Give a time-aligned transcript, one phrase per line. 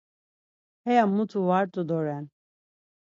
[0.83, 2.25] Haya mutu var t̆u doren.